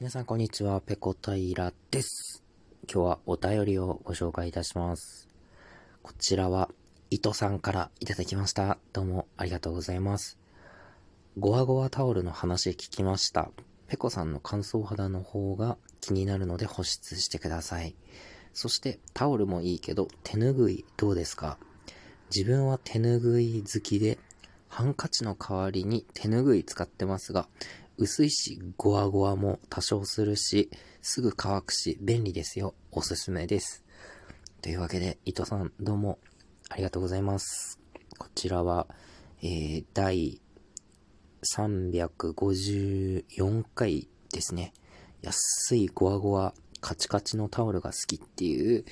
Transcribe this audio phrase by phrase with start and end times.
[0.00, 2.44] 皆さんこんにちは、ペコタイラです。
[2.84, 5.26] 今日はお便りをご紹介いたします。
[6.04, 6.70] こちらは、
[7.10, 8.78] 伊藤さんからいただきました。
[8.92, 10.38] どうもありがとうございます。
[11.36, 13.50] ゴワゴワタオルの話聞きました。
[13.88, 17.96] ペコさんの乾燥肌の方が気になるので保湿してください。
[18.52, 21.58] そしてタオルもいいけど手ぬぐいどうですか？
[22.32, 24.20] 自分は手ぬぐい好きで
[24.68, 27.48] ハンカチの代わりに手ぬぐい使ってますが、
[27.96, 30.70] 薄いし、ゴワゴワも多少するし、
[31.02, 32.74] すぐ乾くし、便利ですよ。
[32.92, 33.84] おすすめです。
[34.62, 36.18] というわけで、伊藤さん、どうも、
[36.68, 37.80] ありがとうございます。
[38.18, 38.86] こちらは、
[39.42, 40.40] えー、第
[41.42, 44.72] 354回ですね。
[45.22, 48.84] 安いゴワゴワ、カチカチのタオルが好きっていう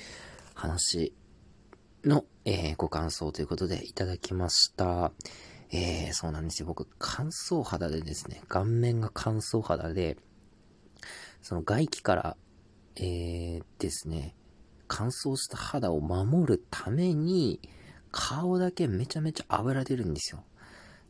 [0.53, 1.13] 話
[2.03, 5.11] の、えー、ご感想ということでいただきました。
[5.71, 6.65] えー、そうなんですよ。
[6.67, 10.17] 僕、乾燥肌でですね、顔面が乾燥肌で、
[11.41, 12.37] その外気から、
[12.95, 14.35] えー、ですね、
[14.87, 17.59] 乾燥した肌を守るために、
[18.11, 20.43] 顔だけめちゃめちゃ油出るんですよ。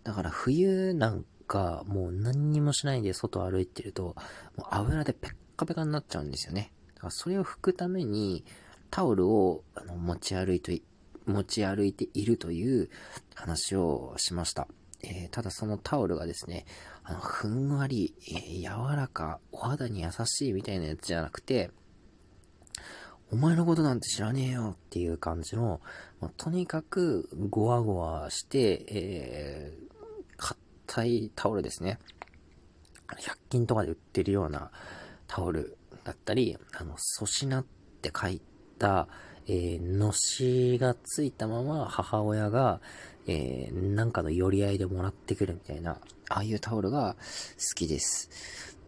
[0.03, 4.15] だから冬なんかもう何にもしないで外歩いてると、
[4.55, 6.71] もう油でペッカペカになっちゃうんですよね。
[6.95, 8.43] だからそれを拭くために
[8.89, 10.81] タオルをあの持ち歩いて
[11.27, 12.89] 持ち歩いているという
[13.35, 14.67] 話をしました。
[15.03, 16.65] えー、ただそのタオルがですね、
[17.03, 21.71] あの、ふんわり、えー、柔らか、お肌に優しいみたいなやつじゃなくて、
[23.31, 25.81] お前のことなんて知らねえよっていう感じの、
[26.21, 31.99] まあ、とにかくゴワゴワして、えー、硬いタオルですね。
[33.07, 34.71] 100均とかで売ってるような
[35.27, 37.65] タオルだったり、あの、粗品っ
[38.01, 38.41] て書い
[38.79, 39.07] た、
[39.47, 42.81] えー、のしがついたまま母親が、
[43.27, 48.29] えー、なんかの寄り合いでもらってくるみたいな、ああいうタオルが好きです。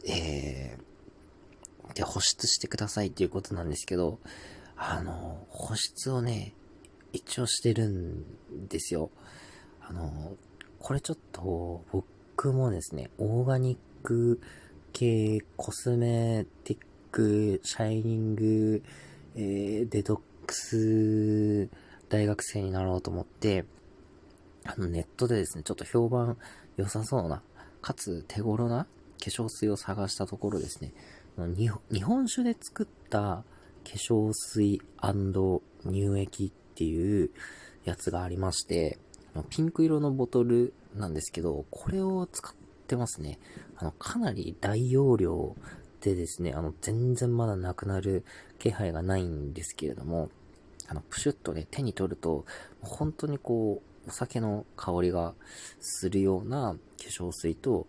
[0.05, 4.19] えー、で、保湿してくださいっていうことなんですけど、
[4.75, 6.53] あの、保湿をね、
[7.13, 9.11] 一応してるんですよ。
[9.81, 10.35] あの、
[10.79, 14.39] これちょっと、僕もですね、オーガニック
[14.91, 16.81] 系、コスメティッ
[17.11, 18.83] ク、シャイニング、
[19.35, 21.69] えー、デトックス
[22.09, 23.65] 大学生になろうと思って、
[24.65, 26.37] あのネットでですね、ちょっと評判
[26.75, 27.43] 良さそうな、
[27.83, 28.85] かつ手頃な
[29.23, 30.91] 化粧水を探したところですね、
[31.37, 31.69] 日
[32.01, 33.43] 本酒で作った化
[33.85, 34.81] 粧水
[35.83, 37.29] 乳液っていう
[37.85, 38.97] やつがありまして、
[39.51, 42.55] ピンク色のボトルなんですけど、これを使っ
[42.87, 43.37] てますね。
[43.77, 45.55] あの、かなり大容量
[46.01, 48.25] でですね、あの、全然まだなくなる
[48.57, 50.31] 気配がないんですけれども、
[50.89, 52.45] あの、プシュッとね、手に取ると、
[52.81, 55.35] 本当にこう、お酒の香りが
[55.79, 57.85] するような化粧水と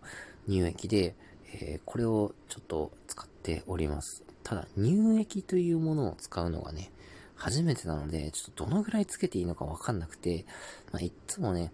[0.47, 1.15] 乳液で、
[1.53, 4.23] えー、これをちょっと使っております。
[4.43, 6.91] ただ、乳液というものを使うのがね、
[7.35, 10.45] 初めてなので、ちょっとどのぐらいつけていいのかわかんなくて、
[10.91, 11.71] まあ、いつもね、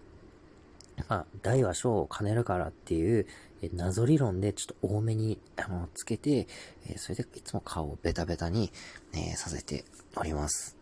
[1.10, 3.28] まあ、大は小を兼ねるからっていう、
[3.62, 6.48] え謎理論でちょっと多めに、あの、つけて、
[6.88, 8.72] えそれでいつも顔をベタベタに、
[9.14, 9.84] えさせて
[10.16, 10.77] おります。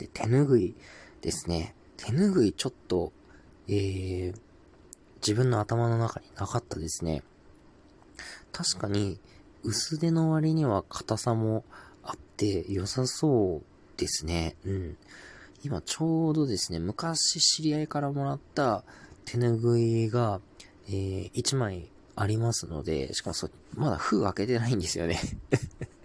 [0.00, 0.74] で、手ぬぐい
[1.20, 1.74] ですね。
[1.96, 3.12] 手ぬぐいちょっと、
[3.68, 4.34] えー、
[5.20, 7.22] 自分の頭の中になかったですね。
[8.52, 9.20] 確かに、
[9.62, 11.64] 薄手の割には硬さも
[12.02, 14.56] あって良さそうですね。
[14.64, 14.96] うん。
[15.62, 18.82] 今ちょうどですね、昔知り合いからもらった
[19.26, 20.40] 手ぬぐいが、
[20.88, 25.20] えー、1枚ありますので、しかもそ、まだ封開けてないんですよね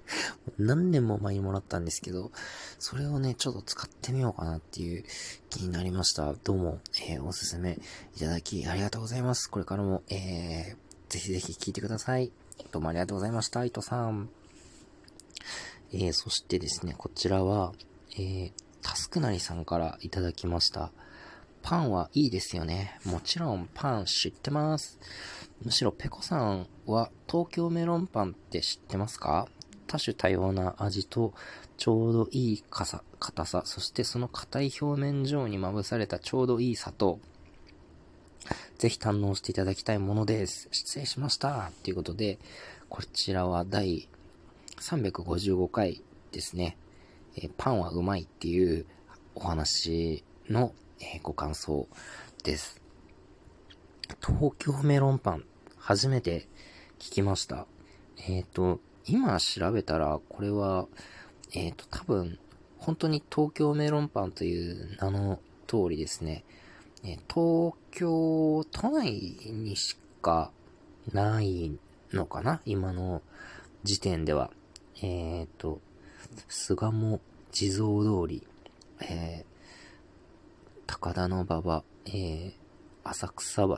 [0.57, 2.31] 何年も前にもらったんですけど、
[2.79, 5.03] それをね、ちょっと使ってみようかなっていう
[5.49, 6.33] 気になりました。
[6.33, 7.79] どうも、えー、おすすめ
[8.15, 9.49] いただきありがとうございます。
[9.49, 10.75] これからも、えー、
[11.09, 12.31] ぜひぜひ聞いてください。
[12.71, 14.29] どうもありがとうございました、伊藤さん。
[15.91, 17.73] えー、そしてですね、こちらは、
[18.17, 20.91] えー、タスクなりさんからいただきました。
[21.61, 22.99] パンはいいですよね。
[23.05, 24.99] もちろんパン知ってます。
[25.63, 29.47] むしろペコさんは東京メロンパンって知ってますか？
[29.87, 31.33] 多種多様な味と
[31.77, 37.19] ちょうどいい硬さ、そしてその硬い表面上にまぶされたちょうどいい砂糖。
[38.77, 40.67] ぜひ堪能していただきたいものです。
[40.71, 41.71] 失礼しました。
[41.83, 42.39] ということで、
[42.89, 44.07] こちらは第
[44.79, 46.77] 355回ですね。
[47.37, 48.85] えパンはうまいっていう
[49.33, 51.87] お話の、えご感想
[52.43, 52.81] です。
[54.25, 55.45] 東京メロンパン、
[55.77, 56.47] 初めて
[56.99, 57.67] 聞きました。
[58.27, 60.87] えっ、ー、と、今調べたら、これは、
[61.53, 62.39] えっ、ー、と、多分、
[62.77, 66.43] 本当に東京メロンパンという名の通りですね、
[67.03, 69.11] え東京都内
[69.45, 70.51] にしか
[71.13, 71.77] ない
[72.13, 72.61] のかな？
[72.65, 73.21] 今の
[73.83, 74.49] 時点では、
[75.01, 75.79] えっ、と、
[76.47, 77.19] 巣鴨
[77.51, 78.47] 地蔵通り、
[79.01, 79.45] えー、
[80.87, 82.53] 高田の馬場、えー、
[83.03, 83.75] 浅草橋、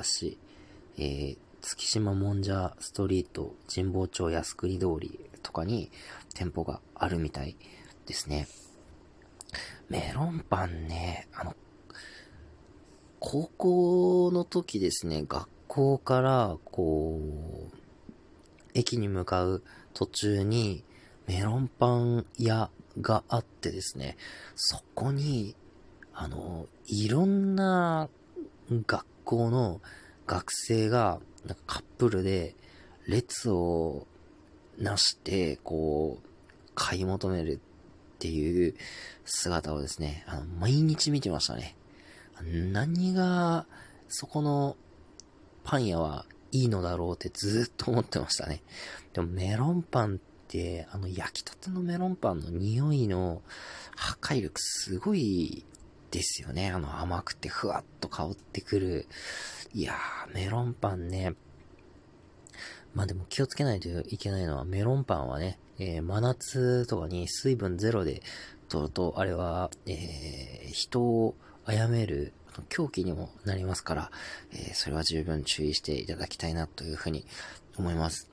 [0.97, 1.37] えー、
[1.67, 5.91] 月島もんじゃストリート、神保町靖国通りとかに
[6.33, 7.57] 店舗があるみたい
[8.05, 8.47] ですね。
[9.89, 11.57] メロンパンね、あの、
[13.19, 17.77] 高校の時ですね、学校から、こう、
[18.73, 19.61] 駅に向かう
[19.93, 20.85] 途中に
[21.25, 22.69] メロンパン屋
[23.01, 24.15] があってですね、
[24.55, 25.53] そこに、
[26.13, 28.07] あの、いろんな
[28.71, 29.81] 学校の
[30.27, 32.55] 学生が、なんかカップルで
[33.07, 34.05] 列を
[34.77, 36.27] なして、こう、
[36.75, 38.75] 買い求めるっていう
[39.25, 41.75] 姿をですね、あの、毎日見てましたね。
[42.43, 43.65] 何が、
[44.09, 44.77] そこの
[45.63, 48.61] パン屋はいいのだろうってずっと思ってましたね。
[49.13, 50.17] でもメロンパンっ
[50.47, 53.41] て、あの焼きたてのメロンパンの匂いの
[53.95, 55.65] 破壊力すごい
[56.11, 56.69] ですよね。
[56.69, 59.07] あの甘くてふわっと香ってくる。
[59.73, 61.35] いやー、メロンパンね。
[62.93, 68.23] まあでも気をつけないといけないのはメロンパンはね、えー、真夏とかに水分ゼロで
[68.69, 71.35] 取ると、あれは、えー、人を
[71.65, 72.33] 殺める
[72.69, 74.11] 狂気にもなりますから、
[74.51, 77.25] えー、それは十分注意していただきたいなというふうに
[77.77, 78.29] 思います。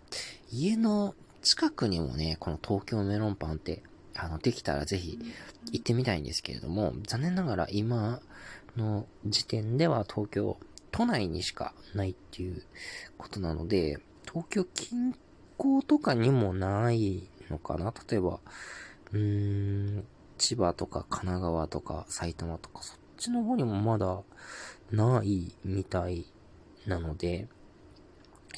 [0.51, 3.83] 家の近くにもね、この東京メロンパンって、
[4.15, 5.19] あの、できたらぜひ
[5.73, 8.21] 行ってみたいんですけれども、残念ながら今
[8.77, 10.57] の時点では東京
[10.97, 12.63] 都内にしかないっていう
[13.19, 13.99] ことなので、
[14.29, 15.13] 東京近
[15.59, 17.93] 郊とかにもないのかな？
[18.09, 18.39] 例えば、
[19.13, 20.05] うーん、
[20.39, 24.23] 千葉とか神奈川とか埼玉とかそっちの方にもまだ
[24.93, 26.27] ないみたい
[26.87, 27.49] なので、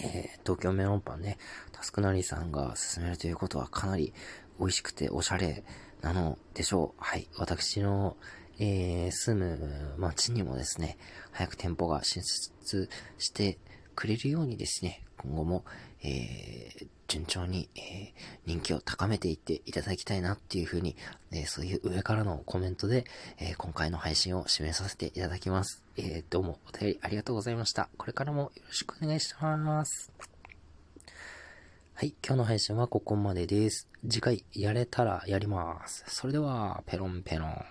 [0.02, 1.38] えー、東京メロンパンね、
[1.72, 4.12] タスクナリさんが勧めるということはかなり
[4.60, 5.64] 美味しくておしゃれ
[6.02, 7.02] なのでしょう。
[7.02, 7.28] はい。
[7.38, 8.18] 私の、
[8.58, 10.98] えー、住む町にもですね、
[11.32, 12.88] 早く店舗が進出
[13.18, 13.58] して
[13.94, 15.64] くれるようにですね、今後も、
[16.02, 18.12] えー、順調に、えー、
[18.46, 20.96] 人気を高めていっていただきたいなっていうふうに、
[21.32, 23.04] えー、そういう上からのコメントで、
[23.38, 25.82] えー、今回の配信を締めさせていただきます。
[25.96, 27.88] えどうもお便りありがとうございました。
[27.96, 30.12] これからもよろしくお願いします。
[31.94, 33.88] はい、今日の配信はここまでです。
[34.06, 36.04] 次回やれたらやります。
[36.08, 37.64] それでは、ペロンペロン。